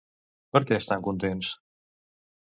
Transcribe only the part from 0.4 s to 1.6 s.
Per què estan contents?